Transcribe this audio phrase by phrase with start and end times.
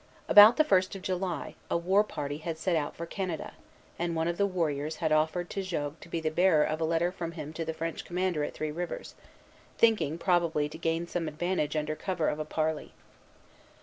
[0.27, 3.53] About the first of July, a war party had set out for Canada,
[3.99, 6.85] and one of the warriors had offered to Jogues to be the bearer of a
[6.85, 9.13] letter from him to the French commander at Three Rivers,
[9.77, 12.93] thinking probably to gain some advantage under cover of a parley.